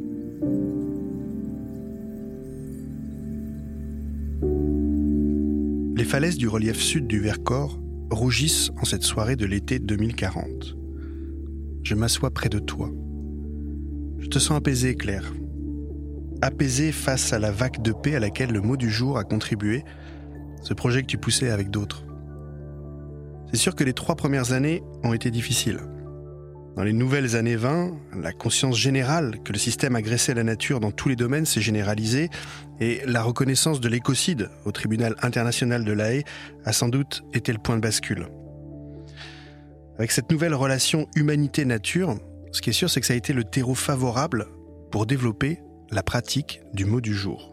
[5.94, 7.78] Les falaises du relief sud du Vercors
[8.10, 10.74] rougissent en cette soirée de l'été 2040.
[11.82, 12.90] Je m'assois près de toi.
[14.20, 15.34] Je te sens apaisé, Claire,
[16.42, 19.84] apaisé face à la vague de paix à laquelle le mot du jour a contribué,
[20.62, 22.04] ce projet que tu poussais avec d'autres.
[23.50, 25.80] C'est sûr que les trois premières années ont été difficiles.
[26.76, 30.90] Dans les nouvelles années 20, la conscience générale que le système agressait la nature dans
[30.90, 32.28] tous les domaines s'est généralisée
[32.80, 36.24] et la reconnaissance de l'écocide au tribunal international de La Haye
[36.66, 38.28] a sans doute été le point de bascule.
[39.98, 42.16] Avec cette nouvelle relation humanité-nature,
[42.52, 44.46] ce qui est sûr, c'est que ça a été le terreau favorable
[44.90, 47.52] pour développer la pratique du mot du jour.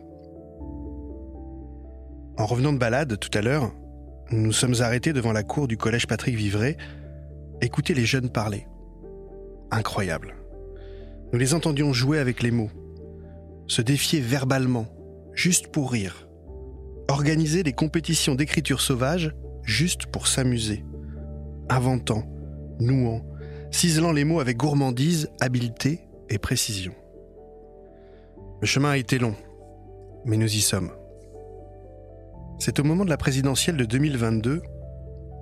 [2.37, 3.71] En revenant de balade tout à l'heure,
[4.31, 6.77] nous nous sommes arrêtés devant la cour du collège Patrick Vivray,
[7.61, 8.67] écouter les jeunes parler.
[9.69, 10.35] Incroyable.
[11.31, 12.71] Nous les entendions jouer avec les mots,
[13.67, 14.87] se défier verbalement,
[15.33, 16.27] juste pour rire,
[17.07, 20.83] organiser des compétitions d'écriture sauvage juste pour s'amuser,
[21.69, 22.23] inventant,
[22.79, 23.21] nouant,
[23.71, 26.93] ciselant les mots avec gourmandise, habileté et précision.
[28.63, 29.35] Le chemin a été long,
[30.23, 30.89] mais nous y sommes.
[32.59, 34.61] C'est au moment de la présidentielle de 2022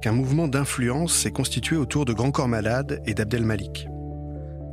[0.02, 3.88] qu'un mouvement d'influence s'est constitué autour de Grand Corps Malade et d'Abdel Malik.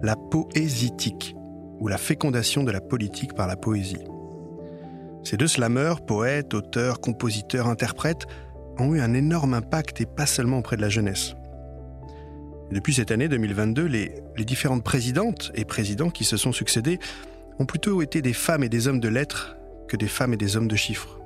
[0.01, 1.37] La poésitique,
[1.79, 4.07] ou la fécondation de la politique par la poésie.
[5.25, 8.25] Ces deux slameurs, poètes, auteurs, compositeurs, interprètes,
[8.79, 11.35] ont eu un énorme impact et pas seulement auprès de la jeunesse.
[12.73, 16.99] depuis cette année 2022, les, les différentes présidentes et présidents qui se sont succédés
[17.59, 19.57] ont plutôt été des femmes et des hommes de lettres
[19.89, 21.21] que des femmes et des hommes de chiffres.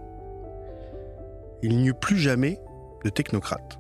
[1.62, 2.58] Il n'y eut plus jamais
[3.04, 3.78] de technocrates.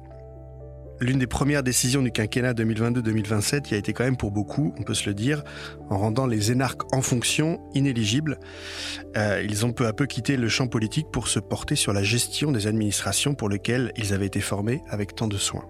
[1.00, 4.84] L'une des premières décisions du quinquennat 2022-2027 y a été quand même pour beaucoup, on
[4.84, 5.42] peut se le dire,
[5.90, 8.38] en rendant les énarques en fonction inéligibles.
[9.16, 12.04] Euh, ils ont peu à peu quitté le champ politique pour se porter sur la
[12.04, 15.66] gestion des administrations pour lesquelles ils avaient été formés avec tant de soin.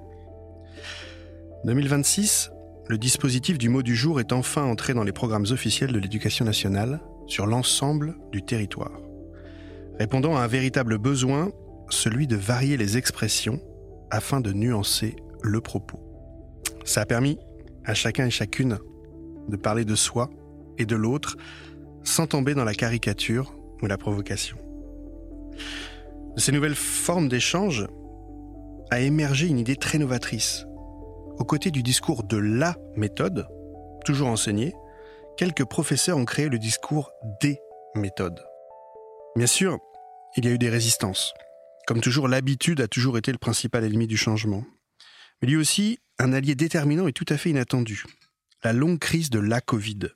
[1.65, 2.51] 2026,
[2.89, 6.45] le dispositif du mot du jour est enfin entré dans les programmes officiels de l'éducation
[6.45, 9.01] nationale sur l'ensemble du territoire.
[9.99, 11.53] répondant à un véritable besoin,
[11.89, 13.61] celui de varier les expressions
[14.11, 16.01] afin de nuancer le propos.
[16.85, 17.39] Ça a permis
[17.85, 18.79] à chacun et chacune
[19.49, 20.31] de parler de soi
[20.79, 21.37] et de l'autre
[22.05, 24.57] sans tomber dans la caricature ou la provocation.
[26.35, 27.87] De ces nouvelles formes d'échange
[28.91, 30.67] a émergé une idée très novatrice.
[31.43, 33.49] Aux côtés du discours de la méthode,
[34.05, 34.75] toujours enseigné,
[35.37, 37.59] quelques professeurs ont créé le discours des
[37.97, 38.41] méthodes.
[39.35, 39.81] Bien sûr,
[40.37, 41.35] il y a eu des résistances.
[41.89, 44.63] Comme toujours, l'habitude a toujours été le principal ennemi du changement.
[45.41, 48.05] Mais lui aussi, un allié déterminant et tout à fait inattendu.
[48.63, 50.11] La longue crise de la Covid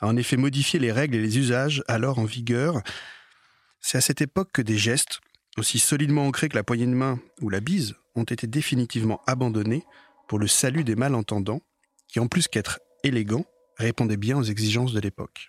[0.00, 2.82] a en effet modifié les règles et les usages alors en vigueur.
[3.80, 5.20] C'est à cette époque que des gestes,
[5.56, 9.86] aussi solidement ancrés que la poignée de main ou la bise, ont été définitivement abandonnés
[10.28, 11.60] pour le salut des malentendants,
[12.08, 13.44] qui en plus qu'être élégants,
[13.76, 15.48] répondaient bien aux exigences de l'époque.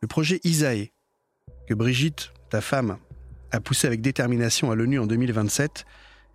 [0.00, 0.90] Le projet Isae,
[1.66, 2.98] que Brigitte, ta femme,
[3.50, 5.84] a poussé avec détermination à l'ONU en 2027,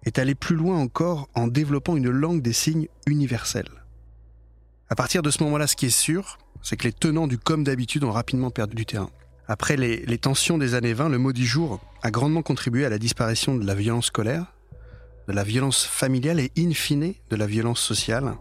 [0.06, 3.70] est allé plus loin encore en développant une langue des signes universelle.
[4.90, 7.64] À partir de ce moment-là, ce qui est sûr, c'est que les tenants du comme
[7.64, 9.10] d'habitude ont rapidement perdu du terrain.
[9.48, 12.90] Après les, les, tensions des années 20, le mot du jour a grandement contribué à
[12.90, 14.54] la disparition de la violence scolaire,
[15.28, 18.36] de la violence familiale et in fine de la violence sociale.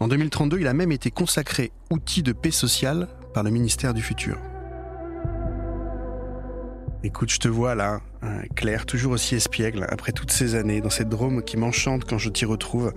[0.00, 4.02] En 2032, il a même été consacré outil de paix sociale par le ministère du
[4.02, 4.38] Futur.
[7.02, 10.90] Écoute, je te vois là, hein, Claire, toujours aussi espiègle, après toutes ces années, dans
[10.90, 12.92] cette drôme qui m'enchante quand je t'y retrouve,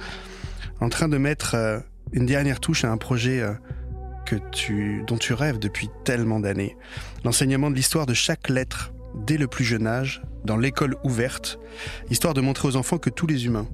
[0.82, 1.80] en train de mettre euh,
[2.12, 3.54] une dernière touche à un projet euh,
[5.08, 6.78] dont tu rêves depuis tellement d'années.
[7.24, 11.60] L'enseignement de l'histoire de chaque lettre, dès le plus jeune âge, dans l'école ouverte,
[12.10, 13.68] histoire de montrer aux enfants que tous les humains,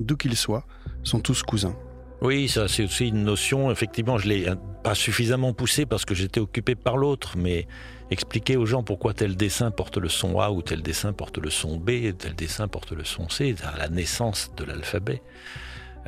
[0.00, 0.66] d'où qu'ils soient,
[1.02, 1.76] sont tous cousins.
[2.20, 4.46] Oui, ça c'est aussi une notion, effectivement, je l'ai
[4.84, 7.66] pas suffisamment poussée parce que j'étais occupé par l'autre, mais
[8.10, 11.50] expliquer aux gens pourquoi tel dessin porte le son A ou tel dessin porte le
[11.50, 15.22] son B, tel dessin porte le son C, à la naissance de l'alphabet.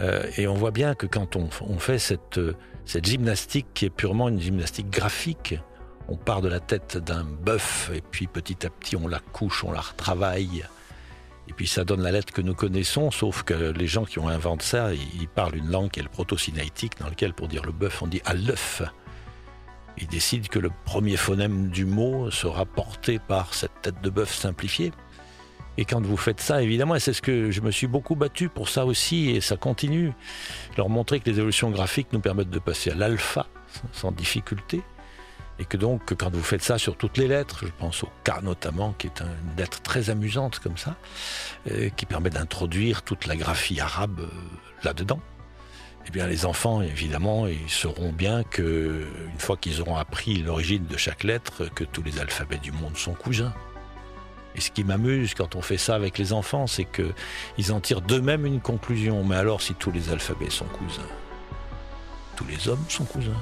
[0.01, 2.41] Euh, et on voit bien que quand on, on fait cette,
[2.85, 5.57] cette gymnastique qui est purement une gymnastique graphique,
[6.09, 9.65] on part de la tête d'un bœuf et puis petit à petit on la couche,
[9.65, 10.65] on la retravaille,
[11.49, 14.29] et puis ça donne la lettre que nous connaissons, sauf que les gens qui ont
[14.29, 17.73] inventé ça, ils parlent une langue qui est le proto-sinaïtique, dans lequel pour dire le
[17.73, 18.83] bœuf, on dit à l'œuf.
[19.99, 24.35] Ils décident que le premier phonème du mot sera porté par cette tête de bœuf
[24.35, 24.93] simplifiée.
[25.77, 28.49] Et quand vous faites ça, évidemment, et c'est ce que je me suis beaucoup battu
[28.49, 30.13] pour ça aussi, et ça continue,
[30.77, 33.47] leur montrer que les évolutions graphiques nous permettent de passer à l'alpha
[33.93, 34.83] sans difficulté,
[35.59, 38.43] et que donc, quand vous faites ça sur toutes les lettres, je pense au K
[38.43, 40.97] notamment, qui est une lettre très amusante comme ça,
[41.71, 44.29] euh, qui permet d'introduire toute la graphie arabe euh,
[44.83, 45.21] là-dedans,
[46.07, 50.85] eh bien, les enfants, évidemment, ils sauront bien que, une fois qu'ils auront appris l'origine
[50.85, 53.55] de chaque lettre, que tous les alphabets du monde sont cousins.
[54.55, 58.03] Et ce qui m'amuse quand on fait ça avec les enfants, c'est qu'ils en tirent
[58.03, 59.25] d'eux-mêmes une conclusion.
[59.25, 61.09] Mais alors, si tous les alphabets sont cousins,
[62.37, 63.41] tous les hommes sont cousins.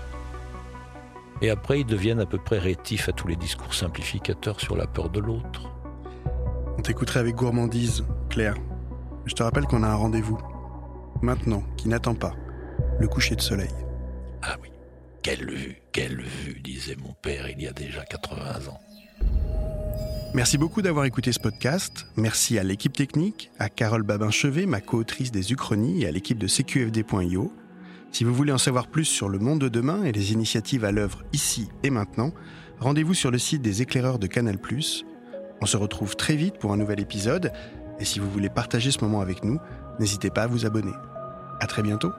[1.42, 4.86] Et après, ils deviennent à peu près rétifs à tous les discours simplificateurs sur la
[4.86, 5.72] peur de l'autre.
[6.78, 8.54] On t'écouterait avec gourmandise, Claire.
[9.26, 10.38] Je te rappelle qu'on a un rendez-vous.
[11.20, 12.34] Maintenant, qui n'attend pas.
[13.00, 13.70] Le coucher de soleil.
[14.40, 14.68] Ah oui.
[15.22, 18.80] Quelle vue, quelle vue, disait mon père il y a déjà 80 ans.
[20.34, 22.06] Merci beaucoup d'avoir écouté ce podcast.
[22.16, 26.46] Merci à l'équipe technique, à Carole Babin-Chevet, ma co-autrice des Uchronies, et à l'équipe de
[26.46, 27.52] CQFD.io.
[28.12, 30.92] Si vous voulez en savoir plus sur le monde de demain et les initiatives à
[30.92, 32.32] l'œuvre ici et maintenant,
[32.78, 34.58] rendez-vous sur le site des éclaireurs de Canal+.
[35.62, 37.52] On se retrouve très vite pour un nouvel épisode
[37.98, 39.58] et si vous voulez partager ce moment avec nous,
[39.98, 40.92] n'hésitez pas à vous abonner.
[41.58, 42.12] À très bientôt.